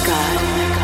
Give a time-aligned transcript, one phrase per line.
[0.00, 0.77] again.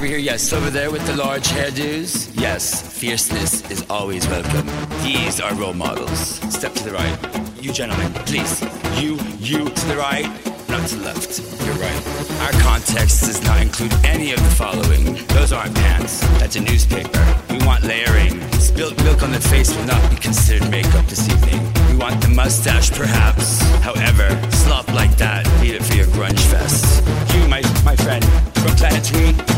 [0.00, 0.50] Over here, yes.
[0.54, 2.80] Over there with the large hairdos, yes.
[2.98, 4.66] Fierceness is always welcome.
[5.02, 6.40] These are role models.
[6.50, 7.18] Step to the right.
[7.62, 8.62] You gentlemen, please.
[8.98, 10.24] You, you to the right,
[10.70, 11.38] not to the left.
[11.66, 12.40] You're right.
[12.40, 15.16] Our context does not include any of the following.
[15.36, 16.20] Those aren't pants.
[16.40, 17.22] That's a newspaper.
[17.50, 18.40] We want layering.
[18.52, 21.60] Spilt milk on the face will not be considered makeup this evening.
[21.90, 23.60] We want the mustache, perhaps.
[23.82, 27.04] However, slop like that, need it for your grunge fest.
[27.34, 29.49] You, my, my friend, from Planet Tween,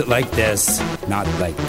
[0.00, 1.59] it like this, not like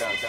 [0.00, 0.23] Magic.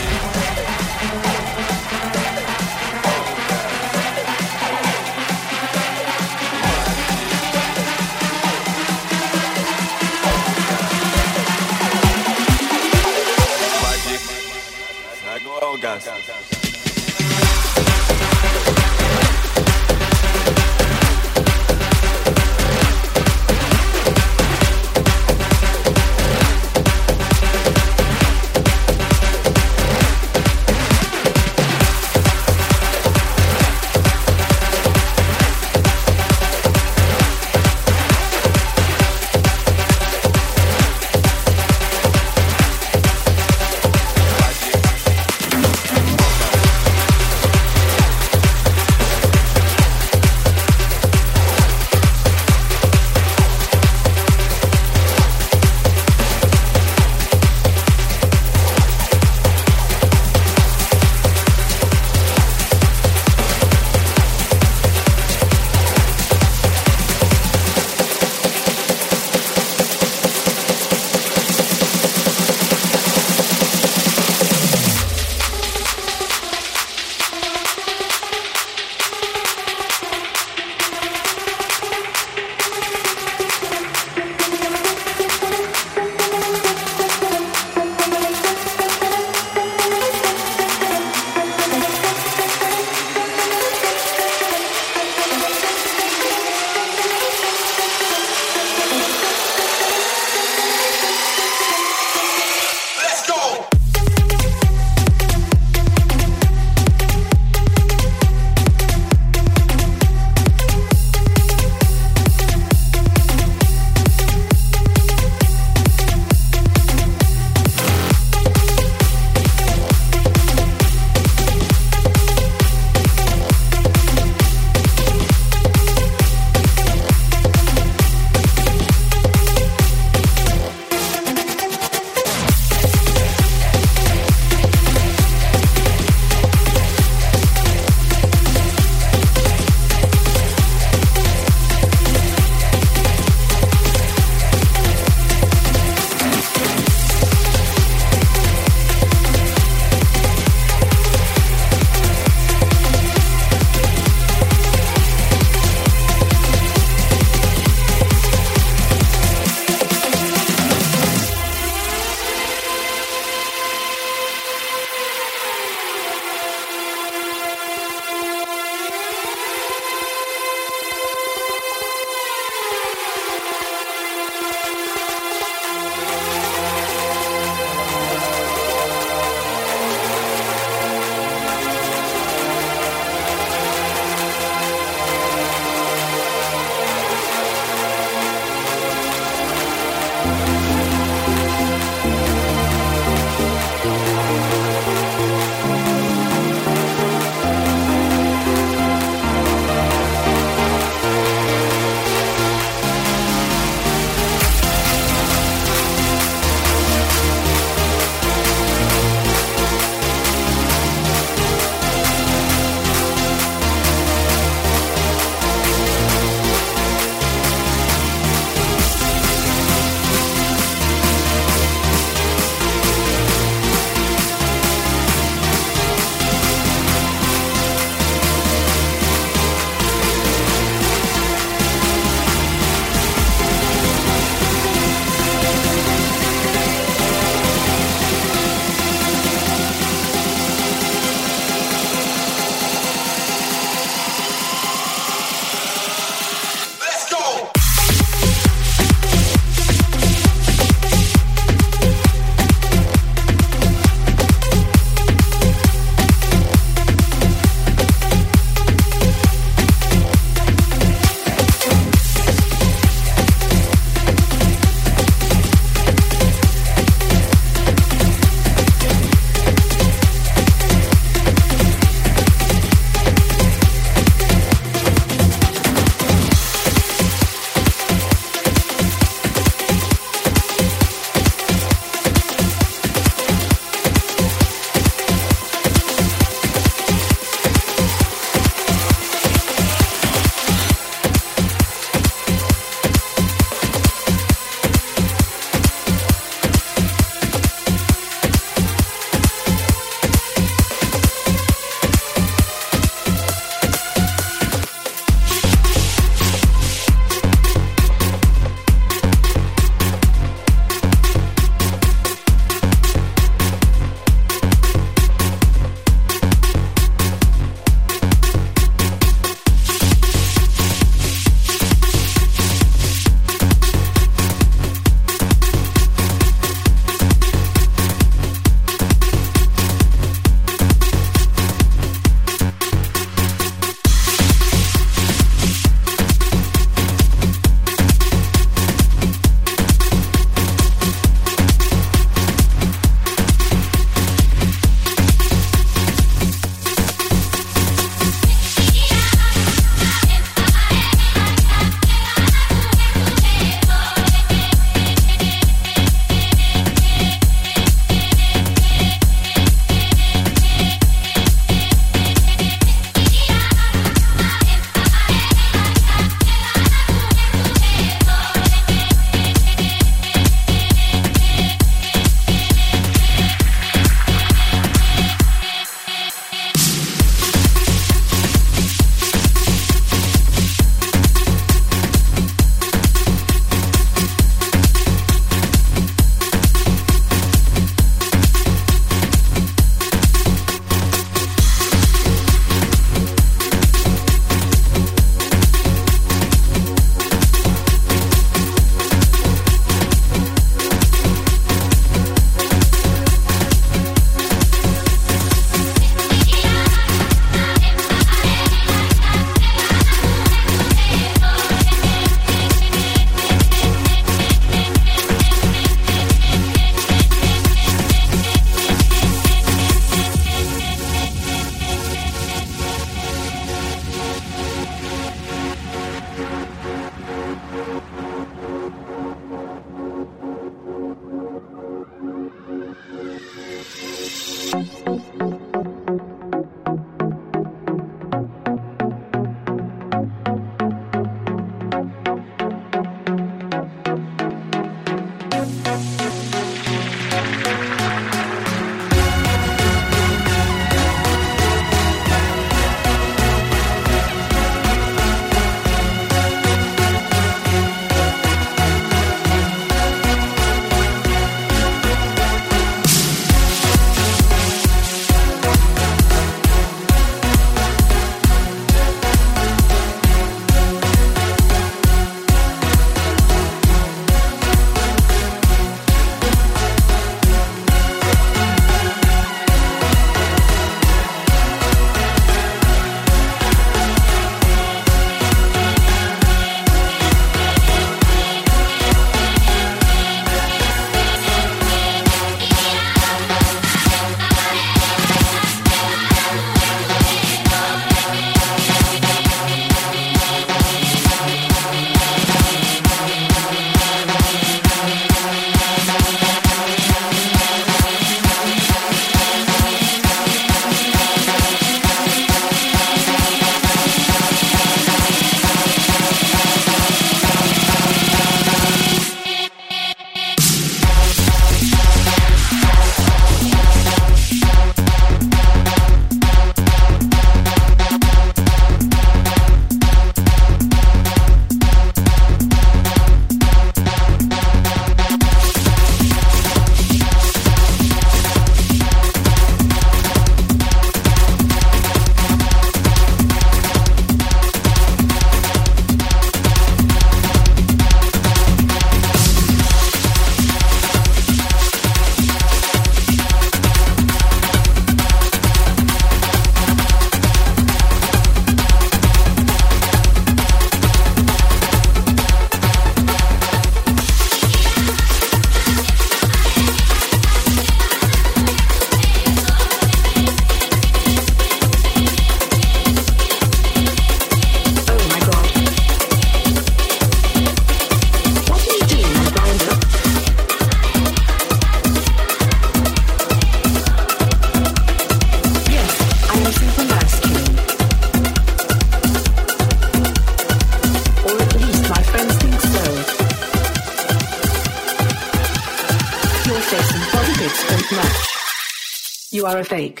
[599.51, 600.00] are a fake.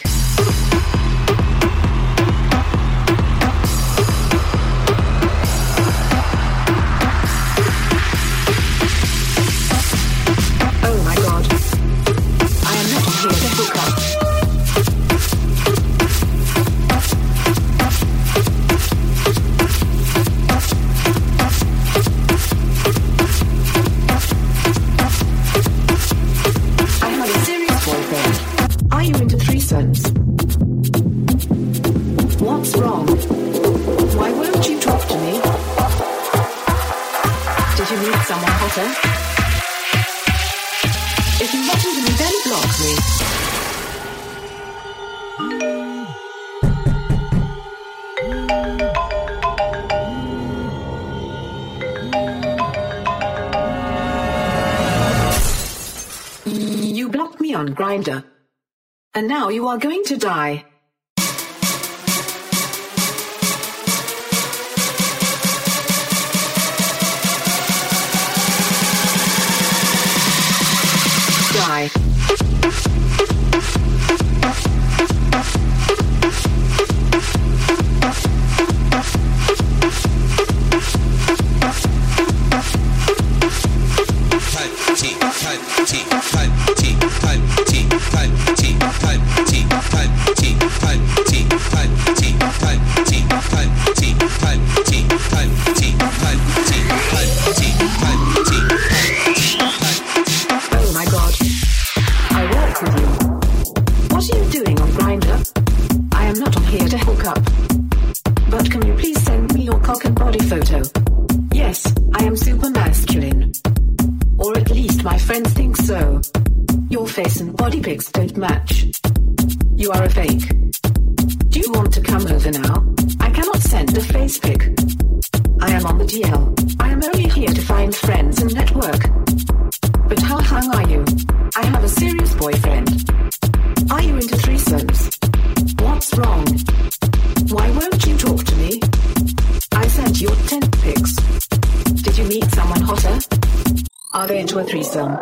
[144.51, 145.13] into a threesome.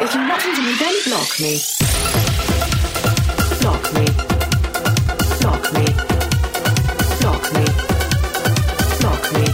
[0.00, 1.58] If you're not into me, then block me.
[3.60, 4.04] Block me.
[5.40, 5.86] Block me.
[7.20, 7.64] Block me.
[9.00, 9.44] Block me.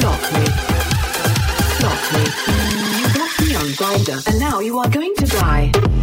[0.00, 0.44] Block me.
[1.80, 2.24] Block me.
[2.98, 5.93] You blocked me on Grindr, and now you are going to die.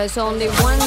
[0.00, 0.79] There's only one.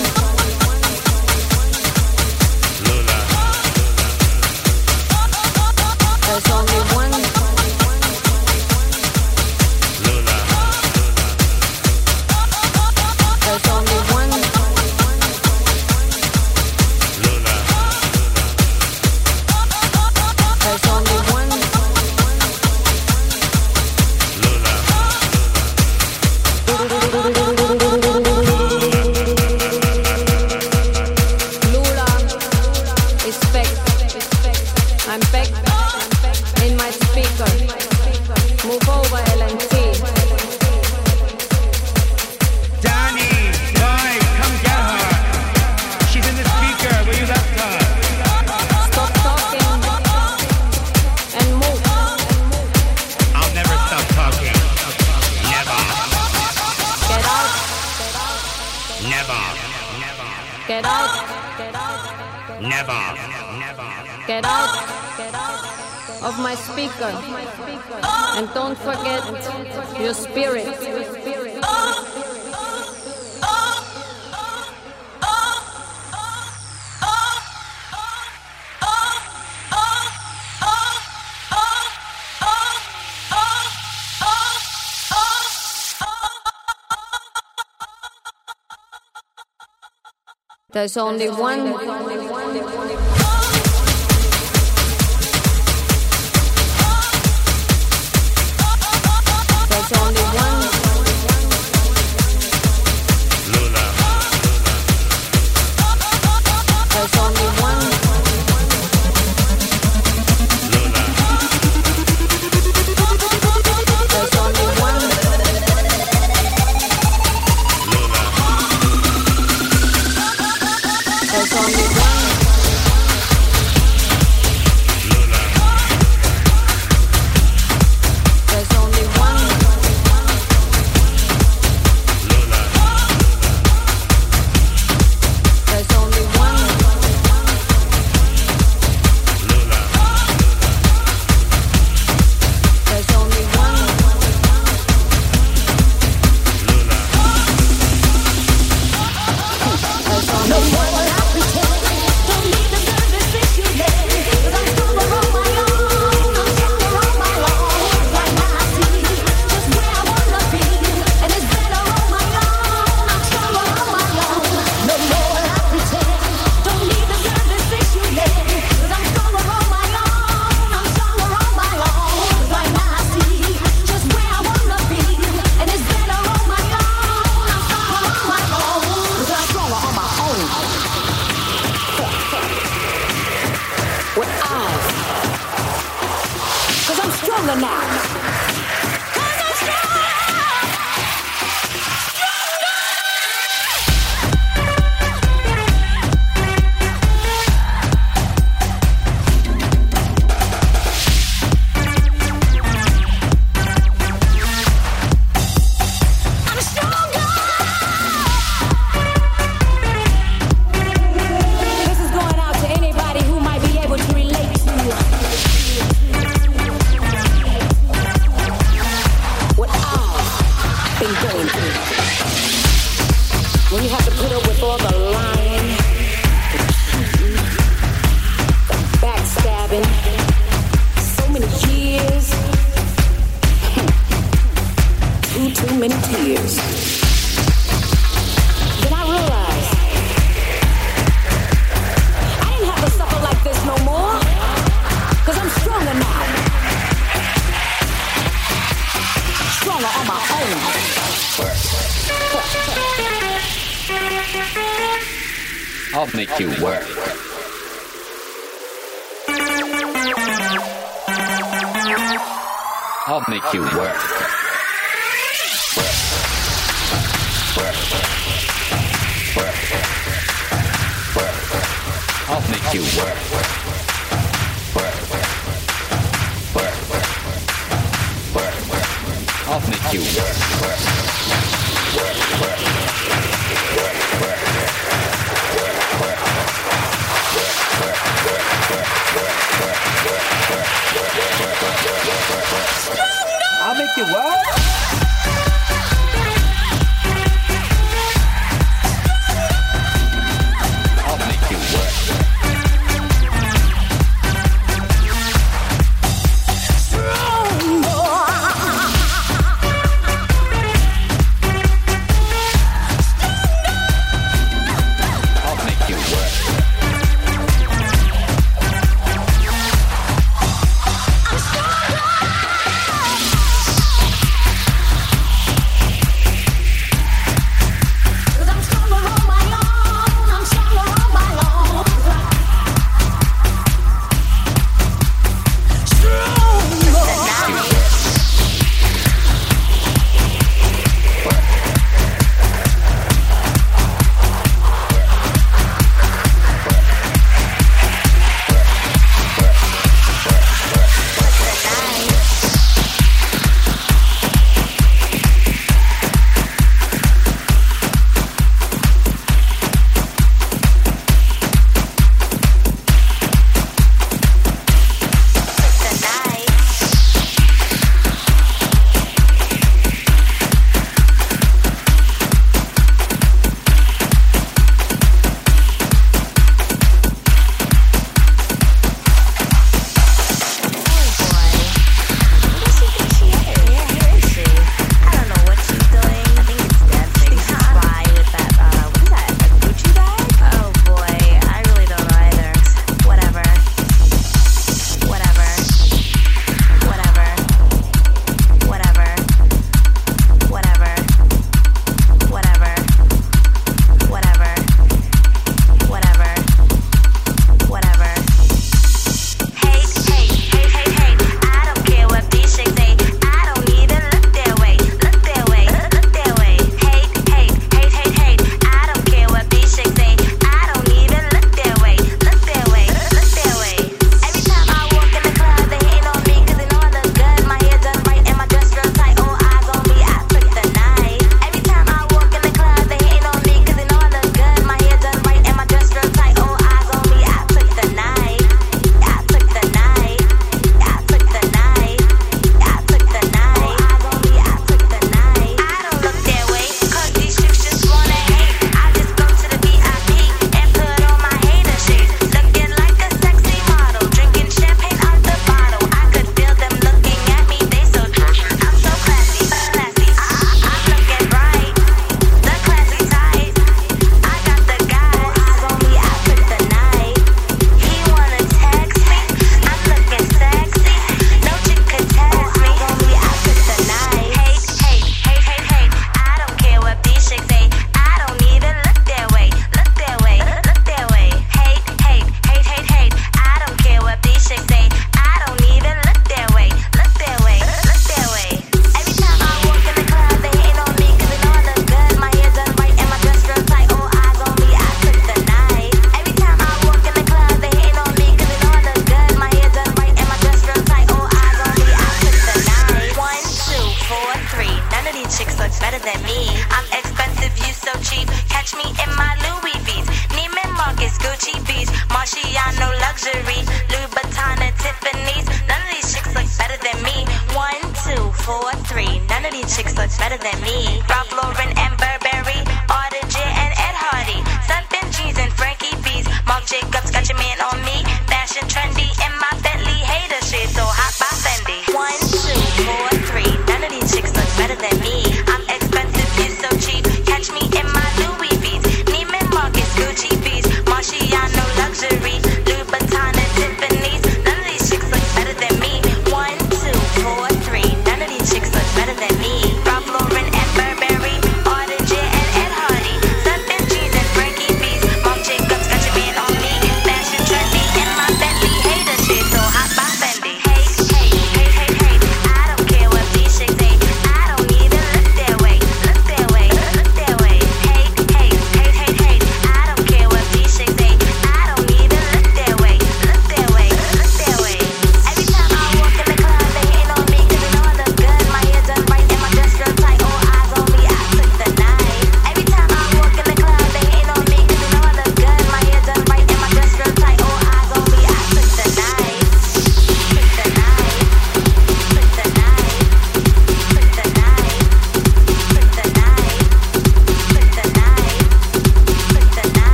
[90.83, 92.12] There's only one.